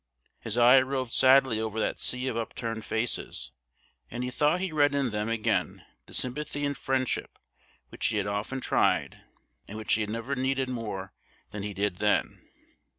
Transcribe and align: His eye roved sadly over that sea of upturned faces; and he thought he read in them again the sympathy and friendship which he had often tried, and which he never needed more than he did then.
His 0.39 0.57
eye 0.57 0.79
roved 0.81 1.11
sadly 1.13 1.61
over 1.61 1.79
that 1.79 1.99
sea 1.99 2.27
of 2.27 2.35
upturned 2.35 2.83
faces; 2.83 3.51
and 4.09 4.23
he 4.23 4.31
thought 4.31 4.59
he 4.59 4.71
read 4.71 4.95
in 4.95 5.11
them 5.11 5.29
again 5.29 5.85
the 6.07 6.15
sympathy 6.15 6.65
and 6.65 6.75
friendship 6.75 7.37
which 7.89 8.07
he 8.07 8.17
had 8.17 8.25
often 8.25 8.61
tried, 8.61 9.21
and 9.67 9.77
which 9.77 9.93
he 9.93 10.03
never 10.07 10.35
needed 10.35 10.69
more 10.69 11.13
than 11.51 11.61
he 11.61 11.75
did 11.75 11.97
then. 11.97 12.41